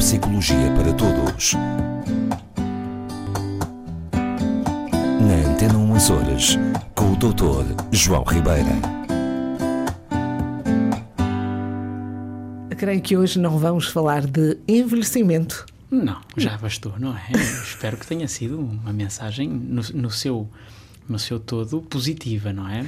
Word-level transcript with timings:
Neuropsicologia 0.00 0.72
para 0.74 0.94
Todos. 0.94 1.52
Na 5.20 5.50
Antena 5.52 5.76
1 5.76 5.94
Açores, 5.94 6.58
com 6.94 7.12
o 7.12 7.16
Dr. 7.16 7.74
João 7.92 8.24
Ribeira. 8.24 8.70
Creio 12.78 13.02
que 13.02 13.14
hoje 13.14 13.38
não 13.38 13.58
vamos 13.58 13.88
falar 13.88 14.26
de 14.26 14.56
envelhecimento. 14.66 15.66
Não, 15.90 16.18
já 16.34 16.56
bastou, 16.56 16.98
não 16.98 17.14
é? 17.14 17.30
espero 17.62 17.98
que 17.98 18.06
tenha 18.06 18.26
sido 18.26 18.58
uma 18.58 18.94
mensagem 18.94 19.50
no, 19.50 19.82
no 19.82 20.10
seu 20.10 20.48
no 21.06 21.18
seu 21.18 21.38
todo 21.38 21.82
positiva, 21.82 22.54
não 22.54 22.66
é? 22.66 22.86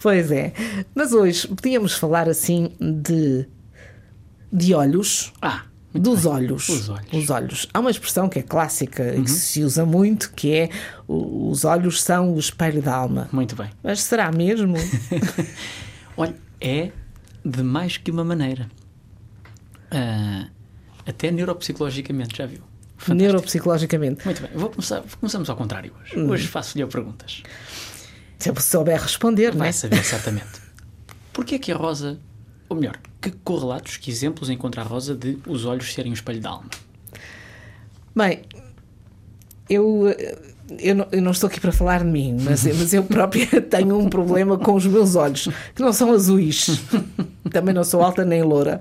Pois 0.00 0.30
é. 0.30 0.54
Mas 0.94 1.12
hoje 1.12 1.46
podíamos 1.46 1.92
falar 1.92 2.26
assim 2.26 2.70
de 2.80 3.46
de 4.50 4.72
olhos. 4.72 5.30
Ah, 5.42 5.64
dos 5.94 6.26
olhos. 6.26 6.68
Os 6.68 6.88
olhos. 6.88 7.12
Os 7.12 7.30
olhos. 7.30 7.68
Há 7.72 7.80
uma 7.80 7.90
expressão 7.90 8.28
que 8.28 8.40
é 8.40 8.42
clássica 8.42 9.14
e 9.14 9.22
que 9.22 9.30
se 9.30 9.62
usa 9.62 9.86
muito, 9.86 10.32
que 10.32 10.52
é 10.52 10.70
os 11.06 11.64
olhos 11.64 12.02
são 12.02 12.34
o 12.34 12.38
espelho 12.38 12.82
da 12.82 12.94
alma. 12.94 13.28
Muito 13.32 13.54
bem. 13.54 13.70
Mas 13.82 14.00
será 14.02 14.30
mesmo? 14.32 14.74
Olha, 16.16 16.34
é 16.60 16.90
de 17.44 17.62
mais 17.62 17.96
que 17.96 18.10
uma 18.10 18.24
maneira. 18.24 18.68
Ah, 19.90 20.48
até 21.06 21.30
neuropsicologicamente, 21.30 22.36
já 22.36 22.46
viu? 22.46 22.62
Fantástico. 22.96 23.14
Neuropsicologicamente. 23.14 24.24
Muito 24.24 24.42
bem, 24.42 24.50
vou 24.54 24.70
começar, 24.70 25.02
começamos 25.20 25.50
ao 25.50 25.56
contrário 25.56 25.92
hoje. 26.00 26.18
Hum. 26.18 26.28
Hoje 26.30 26.48
faço-lhe 26.48 26.84
perguntas. 26.86 27.42
Se 28.38 28.50
eu 28.50 28.60
souber 28.60 29.00
responder, 29.00 29.54
não 29.54 29.64
é? 29.64 29.66
Vai 29.66 29.72
saber 29.72 30.04
certamente. 30.04 30.62
Porquê 31.32 31.56
é 31.56 31.58
que 31.58 31.72
a 31.72 31.76
Rosa, 31.76 32.18
ou 32.68 32.76
melhor, 32.76 32.98
que 33.20 33.30
correlatos, 33.30 33.96
que 33.96 34.10
exemplos 34.10 34.50
encontra 34.50 34.82
a 34.82 34.84
Rosa 34.84 35.14
de 35.14 35.38
os 35.46 35.64
olhos 35.64 35.92
serem 35.92 36.12
o 36.12 36.14
espelho 36.14 36.40
da 36.40 36.50
alma? 36.50 36.70
Bem, 38.14 38.42
eu, 39.68 40.08
eh, 40.08 40.38
eu, 40.78 40.94
não, 40.94 41.06
eu 41.10 41.22
não 41.22 41.30
estou 41.30 41.48
aqui 41.48 41.60
para 41.60 41.72
falar 41.72 42.04
de 42.04 42.10
mim, 42.10 42.36
mas, 42.42 42.64
mas 42.78 42.92
eu 42.92 43.02
própria 43.02 43.60
tenho 43.62 43.98
um 43.98 44.08
problema 44.08 44.58
com 44.58 44.74
os 44.74 44.86
meus 44.86 45.16
olhos, 45.16 45.48
que 45.74 45.82
não 45.82 45.92
são 45.92 46.12
azuis. 46.12 46.80
Também 47.50 47.74
não 47.74 47.84
sou 47.84 48.02
alta 48.02 48.24
nem 48.24 48.42
loura. 48.42 48.80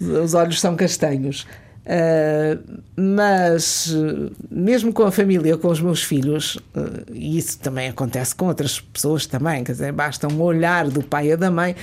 Os 0.00 0.34
olhos 0.34 0.60
são 0.60 0.76
castanhos. 0.76 1.46
Ah, 1.86 2.58
mas 2.96 3.94
eh, 3.94 4.30
mesmo 4.50 4.92
com 4.92 5.02
a 5.02 5.12
família, 5.12 5.56
com 5.58 5.68
os 5.68 5.80
meus 5.80 6.02
filhos, 6.02 6.58
eh, 6.74 7.04
e 7.12 7.36
isso 7.38 7.58
também 7.58 7.88
acontece 7.88 8.34
com 8.34 8.46
outras 8.46 8.80
pessoas 8.80 9.26
também, 9.26 9.62
quer 9.62 9.72
dizer, 9.72 9.92
basta 9.92 10.26
um 10.26 10.40
olhar 10.40 10.88
do 10.88 11.02
pai 11.02 11.30
ou 11.32 11.36
da 11.36 11.50
mãe, 11.50 11.76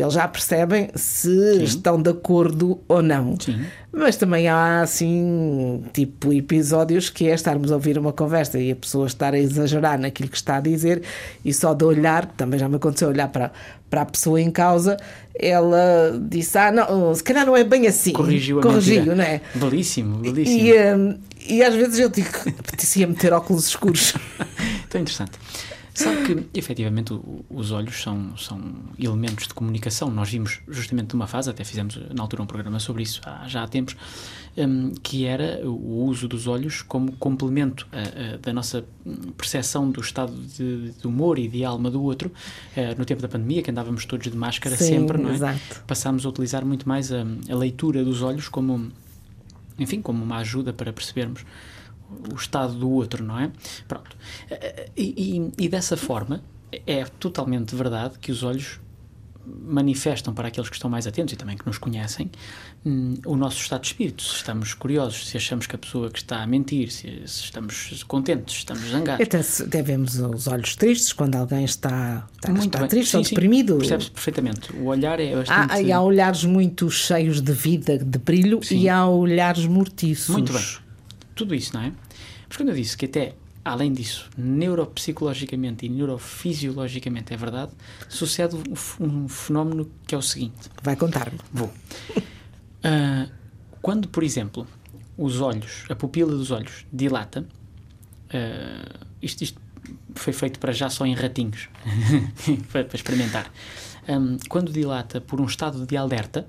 eles 0.00 0.14
já 0.14 0.26
percebem 0.26 0.88
se 0.94 1.62
estão 1.62 2.00
de 2.00 2.10
acordo 2.10 2.80
ou 2.88 3.00
não. 3.00 3.36
Sim. 3.38 3.60
Mas 3.92 4.16
também 4.16 4.48
há 4.48 4.80
assim, 4.80 5.84
tipo, 5.92 6.32
episódios 6.32 7.10
que 7.10 7.28
é 7.28 7.34
estarmos 7.34 7.70
a 7.70 7.76
ouvir 7.76 7.96
uma 7.96 8.12
conversa 8.12 8.58
e 8.58 8.72
a 8.72 8.76
pessoa 8.76 9.06
estar 9.06 9.34
a 9.34 9.38
exagerar 9.38 10.00
naquilo 10.00 10.28
que 10.28 10.36
está 10.36 10.56
a 10.56 10.60
dizer 10.60 11.02
e 11.44 11.54
só 11.54 11.72
de 11.74 11.84
olhar, 11.84 12.26
também 12.26 12.58
já 12.58 12.68
me 12.68 12.74
aconteceu 12.74 13.08
olhar 13.08 13.28
para, 13.28 13.52
para 13.88 14.02
a 14.02 14.06
pessoa 14.06 14.40
em 14.40 14.50
causa, 14.50 14.96
ela 15.38 16.20
disse: 16.28 16.58
Ah, 16.58 16.72
não, 16.72 17.14
se 17.14 17.22
calhar 17.22 17.46
não 17.46 17.56
é 17.56 17.62
bem 17.62 17.86
assim. 17.86 18.12
Corrigiu 18.12 18.58
a 18.58 18.62
Corrigiu, 18.62 18.96
mentira. 18.96 19.14
não 19.14 19.22
é? 19.24 19.40
Belíssimo, 19.54 20.18
belíssimo. 20.18 20.58
E, 20.58 20.94
hum, 20.94 21.18
e 21.48 21.62
às 21.62 21.74
vezes 21.74 22.00
eu 22.00 22.08
digo 22.08 22.30
que 22.32 22.48
apetecia 22.48 23.06
meter 23.06 23.32
óculos 23.32 23.68
escuros. 23.68 24.14
Tão 24.90 25.00
interessante. 25.00 25.38
Sabe 25.94 26.24
que, 26.24 26.58
efetivamente, 26.58 27.14
o- 27.14 27.44
os 27.48 27.70
olhos 27.70 28.02
são, 28.02 28.36
são 28.36 28.60
elementos 28.98 29.46
de 29.46 29.54
comunicação. 29.54 30.10
Nós 30.10 30.28
vimos 30.28 30.58
justamente 30.68 31.14
numa 31.14 31.28
fase, 31.28 31.48
até 31.48 31.62
fizemos 31.62 31.96
na 32.12 32.20
altura 32.20 32.42
um 32.42 32.46
programa 32.46 32.80
sobre 32.80 33.04
isso, 33.04 33.20
há, 33.24 33.46
já 33.46 33.62
há 33.62 33.68
tempos, 33.68 33.94
hum, 34.58 34.92
que 35.02 35.24
era 35.24 35.60
o 35.64 36.04
uso 36.04 36.26
dos 36.26 36.48
olhos 36.48 36.82
como 36.82 37.12
complemento 37.12 37.86
ah, 37.92 37.98
ah, 38.34 38.38
da 38.42 38.52
nossa 38.52 38.84
hum, 39.06 39.14
percepção 39.38 39.88
do 39.88 40.00
estado 40.00 40.32
de, 40.34 40.90
de 40.90 41.06
humor 41.06 41.38
e 41.38 41.46
de 41.46 41.64
alma 41.64 41.88
do 41.90 42.02
outro. 42.02 42.32
Ah, 42.76 42.94
no 42.98 43.04
tempo 43.04 43.22
da 43.22 43.28
pandemia, 43.28 43.62
que 43.62 43.70
andávamos 43.70 44.04
todos 44.04 44.28
de 44.28 44.36
máscara 44.36 44.76
Sim, 44.76 44.84
sempre, 44.86 45.16
não 45.16 45.30
é? 45.30 45.34
exato. 45.34 45.84
Passámos 45.86 46.26
a 46.26 46.28
utilizar 46.28 46.64
muito 46.66 46.88
mais 46.88 47.12
a, 47.12 47.24
a 47.48 47.54
leitura 47.54 48.02
dos 48.04 48.20
olhos 48.20 48.48
como 48.48 48.90
enfim, 49.78 50.00
como 50.00 50.22
uma 50.24 50.36
ajuda 50.38 50.72
para 50.72 50.92
percebermos 50.92 51.44
o 52.32 52.36
estado 52.36 52.74
do 52.74 52.90
outro, 52.90 53.22
não 53.24 53.38
é? 53.38 53.50
Pronto. 53.88 54.16
E, 54.96 55.02
e- 55.58 55.64
e 55.64 55.68
dessa 55.68 55.96
forma, 55.96 56.42
é 56.86 57.04
totalmente 57.04 57.74
verdade 57.74 58.18
que 58.18 58.30
os 58.32 58.42
olhos 58.42 58.80
manifestam 59.46 60.32
para 60.32 60.48
aqueles 60.48 60.70
que 60.70 60.76
estão 60.76 60.88
mais 60.88 61.06
atentos 61.06 61.34
e 61.34 61.36
também 61.36 61.54
que 61.56 61.66
nos 61.66 61.76
conhecem 61.76 62.30
hum, 62.84 63.12
o 63.26 63.36
nosso 63.36 63.60
estado 63.60 63.82
de 63.82 63.88
espírito. 63.88 64.22
Se 64.22 64.36
estamos 64.36 64.72
curiosos, 64.72 65.28
se 65.28 65.36
achamos 65.36 65.66
que 65.66 65.74
a 65.76 65.78
pessoa 65.78 66.10
que 66.10 66.18
está 66.18 66.42
a 66.42 66.46
mentir, 66.46 66.90
se, 66.90 67.02
se 67.26 67.44
estamos 67.44 68.02
contentes, 68.04 68.54
se 68.54 68.58
estamos 68.60 68.88
zangados. 68.88 69.26
Até, 69.26 69.42
se- 69.42 69.62
até 69.64 69.82
vemos 69.82 70.18
os 70.18 70.46
olhos 70.46 70.74
tristes 70.76 71.12
quando 71.12 71.34
alguém 71.36 71.62
está, 71.64 72.26
está, 72.36 72.50
Muito 72.52 72.64
está 72.74 72.86
triste 72.86 73.10
Sim, 73.10 73.16
ou 73.18 73.24
sim, 73.24 73.30
deprimido. 73.34 73.76
Percebe-se 73.76 74.10
perfeitamente. 74.10 74.72
O 74.76 74.86
olhar 74.86 75.20
é 75.20 75.36
bastante. 75.36 75.72
Há, 75.74 75.82
e 75.82 75.92
há 75.92 76.00
olhares 76.00 76.44
muito 76.44 76.90
cheios 76.90 77.42
de 77.42 77.52
vida, 77.52 77.98
de 77.98 78.18
brilho, 78.18 78.62
Sim. 78.62 78.78
e 78.80 78.88
há 78.88 79.06
olhares 79.06 79.66
mortiços. 79.66 80.30
Muito 80.30 80.52
bem. 80.54 80.64
Tudo 81.34 81.54
isso, 81.54 81.74
não 81.74 81.82
é? 81.82 81.92
Mas 82.54 82.58
quando 82.58 82.68
eu 82.68 82.76
disse 82.76 82.96
que 82.96 83.06
até, 83.06 83.34
além 83.64 83.92
disso, 83.92 84.30
neuropsicologicamente 84.38 85.86
e 85.86 85.88
neurofisiologicamente 85.88 87.34
é 87.34 87.36
verdade, 87.36 87.72
sucede 88.08 88.54
um 88.54 89.04
um 89.04 89.28
fenómeno 89.28 89.90
que 90.06 90.14
é 90.14 90.18
o 90.18 90.22
seguinte. 90.22 90.70
Vai 90.80 90.94
contar-me. 90.94 91.36
Vou. 91.52 91.68
Ah, 92.84 93.26
quando, 93.82 94.06
por 94.06 94.22
exemplo, 94.22 94.64
os 95.18 95.40
olhos, 95.40 95.84
a 95.88 95.96
pupila 95.96 96.30
dos 96.30 96.52
olhos 96.52 96.86
dilata, 96.92 97.44
ah, 98.32 99.00
isto, 99.20 99.42
isto 99.42 99.60
foi 100.14 100.32
feito 100.32 100.60
para 100.60 100.70
já 100.70 100.88
só 100.88 101.04
em 101.04 101.14
ratinhos, 101.14 101.68
para, 102.70 102.84
para 102.84 102.96
experimentar. 102.96 103.52
Ahm, 104.06 104.36
quando 104.48 104.70
dilata 104.70 105.20
por 105.20 105.40
um 105.40 105.46
estado 105.46 105.84
de 105.84 105.96
alerta, 105.96 106.48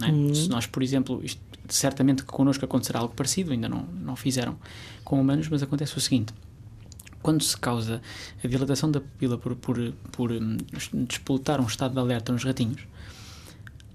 é? 0.00 0.32
se 0.32 0.48
nós, 0.48 0.66
por 0.66 0.80
exemplo, 0.80 1.20
isto, 1.24 1.42
certamente 1.74 2.22
que 2.22 2.28
connosco 2.32 2.64
acontecerá 2.64 3.00
algo 3.00 3.14
parecido, 3.14 3.52
ainda 3.52 3.68
não, 3.68 3.82
não 3.82 4.16
fizeram 4.16 4.56
com 5.04 5.20
humanos, 5.20 5.48
mas 5.48 5.62
acontece 5.62 5.96
o 5.96 6.00
seguinte: 6.00 6.32
quando 7.22 7.42
se 7.42 7.56
causa 7.56 8.00
a 8.42 8.46
dilatação 8.48 8.90
da 8.90 9.00
pupila 9.00 9.36
por, 9.38 9.54
por, 9.56 9.76
por 10.12 10.30
despoltar 10.94 11.60
um 11.60 11.66
estado 11.66 11.92
de 11.92 11.98
alerta 12.00 12.32
nos 12.32 12.44
ratinhos, 12.44 12.82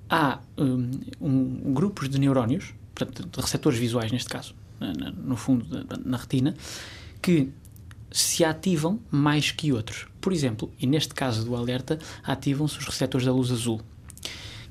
há 0.09 0.39
hum, 0.57 0.91
um, 1.19 1.73
grupos 1.73 2.09
de 2.09 2.19
neurónios, 2.19 2.73
portanto, 2.93 3.27
de 3.27 3.41
receptores 3.41 3.79
visuais 3.79 4.11
neste 4.11 4.29
caso, 4.29 4.53
na- 4.79 5.11
no 5.11 5.35
fundo, 5.35 5.65
da- 5.83 5.97
na 6.03 6.17
retina, 6.17 6.55
que 7.21 7.49
se 8.11 8.45
ativam 8.45 8.99
mais 9.11 9.51
que 9.51 9.73
outros. 9.73 10.05
Por 10.21 10.31
exemplo, 10.31 10.71
e 10.79 10.87
neste 10.87 11.13
caso 11.13 11.43
do 11.43 11.55
alerta, 11.55 11.99
ativam-se 12.23 12.77
os 12.77 12.85
receptores 12.85 13.25
da 13.25 13.33
luz 13.33 13.51
azul, 13.51 13.81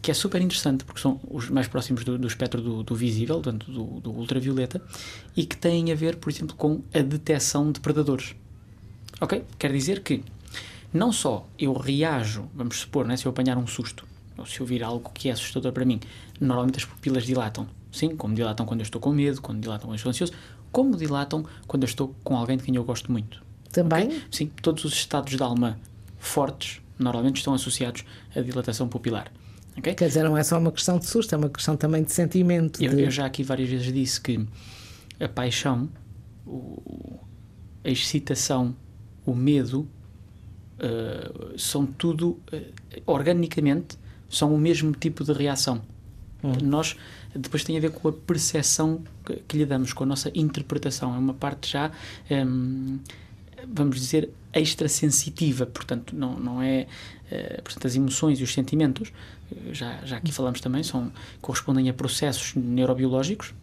que 0.05 0.11
é 0.11 0.15
super 0.15 0.39
interessante 0.43 0.85
porque 0.85 1.01
são 1.01 1.19
os 1.31 1.49
mais 1.49 1.67
próximos 1.67 2.05
do, 2.05 2.19
do 2.19 2.29
espectro 2.29 2.61
do, 2.61 2.83
do 2.83 2.95
visível, 2.95 3.37
portanto, 3.37 3.73
do, 3.73 4.01
do 4.01 4.11
ultravioleta, 4.11 4.83
e 5.35 5.47
que 5.47 5.57
têm 5.57 5.91
a 5.91 5.95
ver, 5.95 6.17
por 6.17 6.31
exemplo, 6.31 6.55
com 6.55 6.83
a 6.93 6.99
detecção 6.99 7.73
de 7.73 7.81
predadores. 7.81 8.37
Ok? 9.19 9.43
Quer 9.59 9.73
dizer 9.73 10.03
que 10.03 10.23
não 10.93 11.11
só 11.11 11.49
eu 11.59 11.73
reajo, 11.73 12.51
vamos 12.55 12.81
supor, 12.81 13.07
né, 13.07 13.17
se 13.17 13.25
eu 13.25 13.31
apanhar 13.31 13.57
um 13.57 13.67
susto, 13.67 14.07
ou 14.37 14.45
se 14.45 14.61
eu 14.61 14.67
vir 14.67 14.85
algo 14.85 15.11
que 15.11 15.31
é 15.31 15.33
assustador 15.33 15.73
para 15.73 15.87
mim, 15.87 15.99
normalmente 16.39 16.77
as 16.77 16.85
pupilas 16.85 17.25
dilatam. 17.25 17.67
Sim, 17.91 18.15
como 18.15 18.35
dilatam 18.35 18.67
quando 18.67 18.81
eu 18.81 18.85
estou 18.85 19.01
com 19.01 19.11
medo, 19.11 19.41
quando 19.41 19.63
dilatam 19.63 19.87
quando 19.87 19.95
eu 19.95 19.97
estou 19.97 20.11
ansioso, 20.11 20.35
como 20.71 20.99
dilatam 20.99 21.47
quando 21.67 21.85
eu 21.85 21.89
estou 21.89 22.15
com 22.23 22.37
alguém 22.37 22.59
de 22.59 22.63
quem 22.63 22.77
eu 22.77 22.85
gosto 22.85 23.11
muito. 23.11 23.43
Também? 23.73 24.21
Sim, 24.31 24.51
todos 24.61 24.85
os 24.85 24.93
estados 24.93 25.35
de 25.35 25.43
alma 25.43 25.79
fortes 26.19 26.83
normalmente 26.99 27.39
estão 27.39 27.55
associados 27.55 28.05
à 28.37 28.43
dilatação 28.43 28.87
pupilar. 28.87 29.33
Ok? 29.77 29.95
Quer 29.95 30.09
dizer, 30.09 30.23
não 30.25 30.37
é 30.37 30.43
só 30.43 30.59
uma 30.59 30.71
questão 30.73 30.99
de 30.99 31.07
susto, 31.07 31.35
é 31.35 31.39
uma 31.39 31.49
questão 31.49 31.77
também 31.77 32.03
de 32.03 32.13
sentimento. 32.13 32.83
Eu, 32.83 32.95
de- 32.95 33.03
eu 33.03 33.11
já 33.11 33.27
aqui 33.27 33.43
várias 33.43 33.69
vezes 33.69 33.93
disse 33.93 34.21
que 34.21 34.47
a 35.21 35.29
paixão, 35.29 35.89
o- 36.47 37.19
a 37.85 37.89
excitação, 37.91 38.75
o 39.27 39.35
medo 39.35 39.89
uh, 40.79 41.59
são 41.59 41.87
tudo 41.87 42.39
uh, 42.53 42.73
organicamente 43.07 43.97
são 44.29 44.55
o 44.55 44.59
mesmo 44.59 44.93
tipo 44.93 45.23
de 45.25 45.33
reação. 45.33 45.81
Nós 46.63 46.95
depois 47.35 47.65
tem 47.65 47.77
a 47.77 47.81
ver 47.81 47.91
com 47.91 48.07
a 48.09 48.13
percepção 48.13 49.03
que, 49.25 49.37
que 49.49 49.57
lhe 49.57 49.65
damos, 49.65 49.93
com 49.95 50.05
a 50.05 50.07
nossa 50.07 50.31
interpretação. 50.35 51.15
É 51.15 51.19
uma 51.19 51.33
parte 51.33 51.71
já, 51.73 51.91
hum, 52.31 52.99
vamos 53.69 54.01
dizer, 54.01 54.31
extrasensitiva. 54.53 55.67
Portanto, 55.67 56.15
não, 56.15 56.39
não 56.39 56.63
é. 56.63 56.87
eh, 57.31 57.61
portanto, 57.63 57.87
as 57.87 57.97
emoções 57.97 58.41
e 58.41 58.43
os 58.43 58.53
sentimentos, 58.53 59.13
eh, 59.51 59.73
já, 59.73 60.05
já 60.05 60.17
aqui 60.17 60.33
falamos 60.33 60.61
também, 60.61 60.83
são, 60.83 61.13
correspondem 61.41 61.89
a 61.89 61.95
processos 61.95 62.55
neurobiológicos 62.55 63.55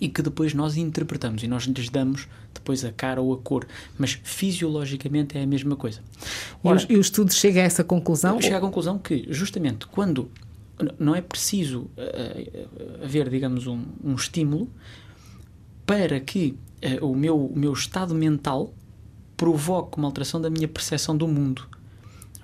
e 0.00 0.08
que 0.08 0.20
depois 0.20 0.52
nós 0.52 0.76
interpretamos 0.76 1.42
e 1.44 1.46
nós 1.46 1.64
lhes 1.64 1.88
damos 1.88 2.26
depois 2.52 2.84
a 2.84 2.92
cara 2.92 3.20
ou 3.20 3.32
a 3.32 3.38
cor, 3.38 3.66
mas 3.96 4.18
fisiologicamente 4.22 5.38
é 5.38 5.42
a 5.42 5.46
mesma 5.46 5.76
coisa. 5.76 6.00
E, 6.64 6.68
o, 6.68 6.92
e 6.92 6.96
o 6.96 7.00
estudo 7.00 7.32
chega 7.32 7.60
a 7.60 7.64
essa 7.64 7.84
conclusão? 7.84 8.40
Chega 8.40 8.56
à 8.56 8.60
conclusão 8.60 8.98
que, 8.98 9.26
justamente, 9.30 9.86
quando 9.86 10.30
não 10.98 11.14
é 11.14 11.20
preciso 11.20 11.82
uh, 11.82 13.04
haver, 13.04 13.28
digamos, 13.28 13.66
um, 13.66 13.84
um, 14.02 14.14
estímulo 14.14 14.68
para 15.86 16.18
que 16.20 16.56
uh, 17.00 17.06
o, 17.06 17.14
meu, 17.14 17.46
o 17.46 17.58
meu 17.58 17.72
estado 17.72 18.14
mental 18.14 18.72
provoque 19.42 19.98
uma 19.98 20.06
alteração 20.06 20.40
da 20.40 20.48
minha 20.48 20.68
percepção 20.68 21.16
do 21.16 21.26
mundo. 21.26 21.66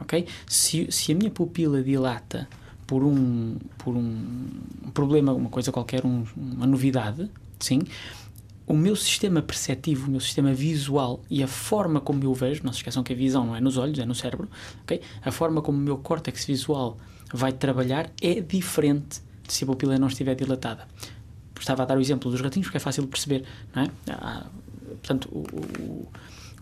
Ok? 0.01 0.27
Se, 0.49 0.91
se 0.91 1.13
a 1.13 1.15
minha 1.15 1.31
pupila 1.31 1.81
dilata 1.81 2.49
por 2.89 3.05
um, 3.05 3.57
por 3.79 3.95
um 3.97 4.49
problema, 4.93 5.33
uma 5.33 5.49
coisa 5.49 5.71
qualquer, 5.71 6.05
um, 6.05 6.25
uma 6.37 6.67
novidade, 6.67 7.31
sim, 7.61 7.83
o 8.67 8.75
meu 8.75 8.97
sistema 8.97 9.41
perceptivo, 9.41 10.09
o 10.09 10.11
meu 10.11 10.19
sistema 10.19 10.53
visual 10.53 11.23
e 11.31 11.41
a 11.41 11.47
forma 11.47 12.01
como 12.01 12.25
eu 12.25 12.35
vejo, 12.35 12.65
não 12.65 12.73
se 12.73 12.81
esqueçam 12.81 13.05
que 13.05 13.13
a 13.13 13.17
visão 13.17 13.47
não 13.47 13.55
é 13.55 13.61
nos 13.61 13.77
olhos, 13.77 14.01
é 14.01 14.05
no 14.05 14.15
cérebro, 14.15 14.49
ok? 14.83 15.01
A 15.23 15.31
forma 15.31 15.63
como 15.63 15.79
o 15.79 15.81
meu 15.81 15.99
córtex 15.99 16.45
visual 16.47 16.99
vai 17.33 17.53
trabalhar 17.53 18.11
é 18.21 18.41
diferente 18.41 19.23
se 19.47 19.63
a 19.63 19.67
pupila 19.69 19.97
não 20.01 20.09
estiver 20.09 20.35
dilatada. 20.35 20.89
Estava 21.61 21.85
a 21.85 21.87
dar 21.87 21.97
o 21.97 22.01
exemplo 22.01 22.29
dos 22.29 22.41
ratinhos, 22.41 22.67
porque 22.67 22.79
é 22.79 22.81
fácil 22.81 23.05
de 23.05 23.09
perceber, 23.09 23.45
não 23.73 23.85
é? 23.85 23.91
Há, 24.11 24.47
portanto, 25.01 25.29
o, 25.31 25.45
o, 25.81 26.09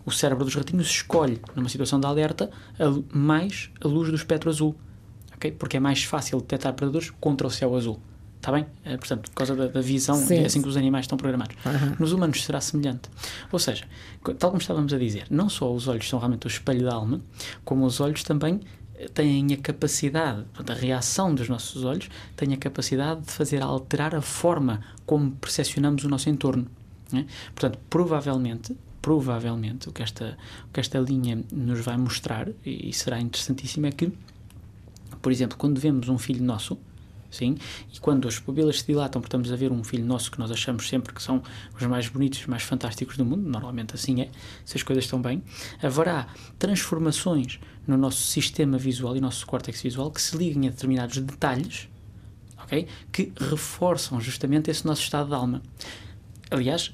o, 0.07 0.11
cérebro 0.11 0.45
dos 0.45 0.55
ratinhos 0.55 0.87
escolhe, 0.87 1.39
numa 1.55 1.69
situação 1.69 1.99
de 1.99 2.07
alerta, 2.07 2.49
a, 2.79 3.15
mais 3.15 3.69
a 3.83 3.87
luz 3.87 4.09
do 4.09 4.15
espectro 4.15 4.49
azul, 4.49 4.75
ok? 5.35 5.51
Porque 5.51 5.77
é 5.77 5.79
mais 5.79 6.03
fácil 6.03 6.39
detectar 6.39 6.73
predadores 6.73 7.11
contra 7.19 7.45
o 7.45 7.51
céu 7.51 7.75
azul. 7.75 7.99
Está 8.37 8.51
bem? 8.51 8.65
É, 8.85 8.95
portanto, 8.95 9.29
por 9.29 9.35
causa 9.35 9.55
da, 9.55 9.67
da 9.67 9.81
visão, 9.81 10.15
Sim. 10.15 10.37
é 10.37 10.45
assim 10.45 10.61
que 10.61 10.67
os 10.67 10.77
animais 10.77 11.03
estão 11.05 11.17
programados. 11.17 11.55
Uhum. 11.65 11.95
Nos 11.99 12.11
humanos 12.13 12.43
será 12.43 12.61
semelhante. 12.61 13.09
Ou 13.51 13.59
seja, 13.59 13.85
tal 14.37 14.51
como 14.51 14.61
estávamos 14.61 14.93
a 14.93 14.97
dizer, 14.97 15.25
não 15.29 15.49
só 15.49 15.73
os 15.73 15.87
olhos 15.87 16.07
são 16.07 16.19
realmente 16.19 16.45
o 16.45 16.47
espelho 16.47 16.85
da 16.85 16.93
alma, 16.93 17.19
como 17.65 17.85
os 17.85 17.99
olhos 17.99 18.23
também 18.23 18.61
têm 19.13 19.53
a 19.53 19.57
capacidade, 19.57 20.45
a 20.55 20.73
reação 20.73 21.33
dos 21.33 21.49
nossos 21.49 21.83
olhos 21.83 22.09
tem 22.35 22.53
a 22.53 22.57
capacidade 22.57 23.21
de 23.21 23.31
fazer 23.31 23.61
alterar 23.61 24.15
a 24.15 24.21
forma 24.21 24.81
como 25.05 25.31
percepcionamos 25.31 26.03
o 26.03 26.09
nosso 26.09 26.29
entorno. 26.29 26.67
É? 27.13 27.25
Portanto, 27.53 27.79
provavelmente, 27.89 28.75
provavelmente, 29.07 29.87
o 29.87 29.93
que, 29.93 30.03
esta, 30.03 30.37
o 30.67 30.73
que 30.73 30.81
esta 30.81 30.99
linha 30.99 31.41
nos 31.49 31.79
vai 31.79 31.95
mostrar, 31.95 32.49
e, 32.65 32.89
e 32.89 32.91
será 32.91 33.21
interessantíssimo, 33.21 33.85
é 33.85 33.91
que, 33.91 34.11
por 35.21 35.31
exemplo, 35.31 35.57
quando 35.57 35.79
vemos 35.79 36.09
um 36.09 36.17
filho 36.17 36.43
nosso, 36.43 36.77
sim, 37.31 37.55
e 37.93 38.01
quando 38.01 38.27
as 38.27 38.37
pupilas 38.37 38.81
se 38.81 38.85
dilatam, 38.85 39.21
porque 39.21 39.29
estamos 39.29 39.49
a 39.49 39.55
ver 39.55 39.71
um 39.71 39.81
filho 39.81 40.03
nosso 40.03 40.29
que 40.29 40.37
nós 40.37 40.51
achamos 40.51 40.89
sempre 40.89 41.13
que 41.13 41.23
são 41.23 41.41
os 41.73 41.81
mais 41.83 42.09
bonitos, 42.09 42.41
os 42.41 42.47
mais 42.47 42.63
fantásticos 42.63 43.15
do 43.15 43.23
mundo, 43.23 43.49
normalmente 43.49 43.95
assim 43.95 44.19
é, 44.23 44.29
se 44.65 44.75
as 44.75 44.83
coisas 44.83 45.05
estão 45.05 45.21
bem, 45.21 45.41
haverá 45.81 46.27
transformações 46.59 47.61
no 47.87 47.95
nosso 47.95 48.21
sistema 48.23 48.77
visual 48.77 49.15
e 49.15 49.21
nosso 49.21 49.47
córtex 49.47 49.81
visual 49.81 50.11
que 50.11 50.21
se 50.21 50.35
liguem 50.35 50.67
a 50.67 50.71
determinados 50.71 51.17
detalhes, 51.19 51.87
ok? 52.57 52.85
Que 53.09 53.31
reforçam 53.39 54.19
justamente 54.19 54.69
esse 54.69 54.85
nosso 54.85 55.03
estado 55.03 55.29
de 55.29 55.33
alma. 55.33 55.61
Aliás, 56.51 56.93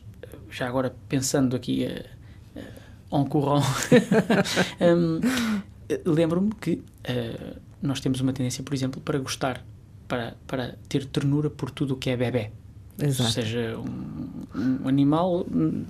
já 0.54 0.68
agora 0.68 0.96
pensando 1.10 1.56
aqui 1.56 1.86
uh, 1.86 2.60
uh, 2.60 3.20
en 3.20 3.26
courant, 3.26 3.64
um, 4.82 5.20
lembro-me 6.06 6.52
que 6.56 6.72
uh, 6.74 7.60
nós 7.82 8.00
temos 8.00 8.22
uma 8.22 8.32
tendência, 8.34 8.64
por 8.64 8.74
exemplo, 8.74 9.02
para 9.02 9.20
gostar, 9.20 9.66
para, 10.08 10.36
para 10.48 10.78
ter 10.88 11.06
ternura 11.06 11.50
por 11.50 11.72
tudo 11.72 11.96
o 11.96 11.98
que 11.98 12.12
é 12.12 12.18
bebê. 12.18 12.52
Exato. 13.02 13.32
Seja 13.32 13.78
um, 13.78 14.84
um 14.84 14.88
animal 14.88 15.46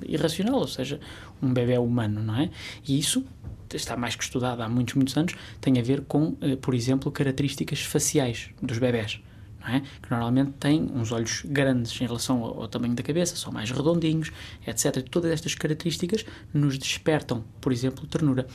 irracional, 0.07 0.60
ou 0.60 0.68
seja, 0.68 1.00
um 1.42 1.54
bebê 1.54 1.77
humano, 1.77 2.24
não 2.24 2.36
é? 2.36 2.50
E 2.88 2.98
isso 2.98 3.25
está 3.75 3.98
mais 3.98 4.16
que 4.16 4.24
estudado 4.24 4.62
há 4.62 4.69
muitos, 4.69 4.95
muitos 4.95 5.18
anos, 5.18 5.33
tem 5.59 5.80
a 5.80 5.81
ver 5.81 6.01
com, 6.01 6.36
eh, 6.42 6.56
por 6.56 6.74
exemplo, 6.74 7.12
características 7.12 7.81
faciais 7.81 8.50
dos 8.62 8.77
bebés. 8.77 9.19
É? 9.65 9.80
que 9.80 10.12
normalmente 10.12 10.51
têm 10.60 10.92
uns 10.94 11.13
olhos 11.13 11.42
grandes 11.45 12.00
em 12.01 12.06
relação 12.06 12.44
ao, 12.44 12.63
ao, 12.63 12.68
tamanho 12.68 12.94
da 12.95 13.01
cabeça, 13.01 13.38
são 13.38 13.50
mais 13.51 13.71
redondinhos, 13.71 14.30
etc. 14.68 15.01
Todas 15.10 15.31
estas 15.31 15.56
características 15.56 16.25
nos 16.54 16.77
despertam, 16.77 17.45
por 17.62 17.71
exemplo, 17.71 18.06
ternura. 18.06 18.45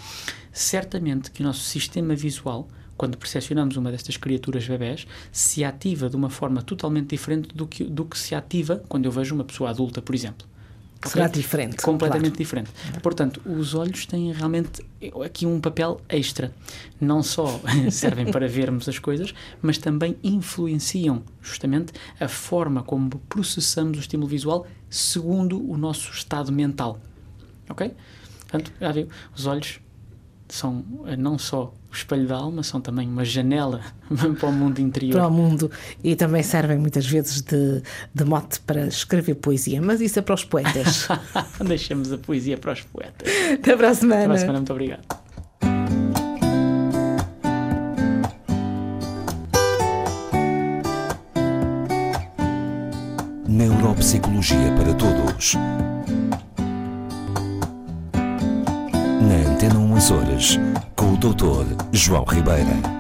Certamente 0.53 1.31
que 1.31 1.41
o 1.41 1.47
nosso 1.47 1.61
sistema 1.61 2.15
visual, 2.15 2.69
quando 2.95 3.17
percepcionamos 3.17 3.77
uma 3.77 3.91
destas 3.91 4.19
criaturas 4.19 4.69
bebés, 4.69 5.07
se 5.33 5.65
ativa 5.65 6.11
de 6.11 6.17
uma 6.17 6.29
forma 6.29 6.61
totalmente 6.61 7.09
diferente 7.09 7.55
do 7.55 7.67
que, 7.67 7.85
do 7.85 8.05
que 8.05 8.19
se 8.19 8.35
ativa 8.35 8.83
quando 8.87 9.07
eu 9.07 9.11
vejo 9.11 9.35
uma 9.35 9.45
pessoa 9.45 9.71
adulta, 9.71 10.03
por 10.03 10.15
exemplo. 10.15 10.47
Será 11.03 11.27
okay? 11.27 11.41
diferente. 11.41 11.77
Completamente 11.77 12.31
claro. 12.31 12.39
diferente. 12.39 12.71
Portanto, 13.03 13.41
os 13.47 13.75
olhos 13.75 14.05
têm 14.05 14.33
realmente 14.33 14.85
aqui 15.25 15.47
um 15.47 15.61
papel 15.61 16.01
extra. 16.09 16.53
Não 17.01 17.23
só 17.23 17.61
servem 17.91 18.31
para 18.31 18.49
vermos 18.49 18.89
as 18.89 18.99
coisas, 18.99 19.33
mas 19.63 19.79
também 19.79 20.17
influenciam 20.25 21.23
justamente 21.41 21.93
a 22.19 22.27
forma 22.27 22.83
como 22.83 23.11
processamos 23.29 23.97
o 23.99 24.01
estímulo 24.01 24.29
visual 24.29 24.67
segundo 24.91 25.71
o 25.71 25.77
nosso 25.77 26.11
estado 26.13 26.51
mental. 26.51 27.01
Ok? 27.71 27.95
Portanto, 28.41 28.73
já 28.81 28.91
viu? 28.91 29.09
Os 29.37 29.47
olhos 29.47 29.81
são 30.49 30.85
eh, 31.07 31.17
não 31.17 31.39
só 31.39 31.73
o 31.91 31.95
espelho 31.95 32.27
da 32.27 32.37
alma, 32.37 32.63
são 32.63 32.81
também 32.81 33.09
uma 33.09 33.25
janela 33.25 33.81
para 34.39 34.49
o 34.49 34.53
mundo 34.53 34.79
interior. 34.79 35.13
Para 35.19 35.29
o 35.29 35.31
mundo. 35.31 35.71
E 36.05 36.15
também 36.15 36.43
servem 36.43 36.79
muitas 36.79 37.07
vezes 37.07 37.41
de, 37.41 37.83
de 38.15 38.25
mote 38.25 38.61
para 38.61 38.87
escrever 38.87 39.35
poesia, 39.37 39.81
mas 39.81 40.01
isso 40.01 40.19
é 40.19 40.23
para 40.23 40.35
os 40.35 40.45
poetas. 40.45 41.09
Deixamos 41.67 42.13
a 42.13 42.19
poesia 42.19 42.59
para 42.59 42.73
os 42.73 42.83
poetas. 42.83 43.29
Até 43.55 43.77
para 43.77 43.89
a 43.89 43.95
semana. 43.95 44.21
Até 44.21 44.27
para 44.27 44.35
a 44.35 44.39
semana, 44.39 44.59
muito 44.59 44.73
obrigado. 44.73 45.29
Neuropsicologia 53.49 54.73
para 54.77 54.95
Todos. 54.95 55.57
Antena 59.59 59.77
1 59.77 59.93
Horas, 60.15 60.61
com 60.95 61.15
o 61.15 61.17
Dr. 61.17 61.85
João 61.91 62.23
Ribeira. 62.23 62.98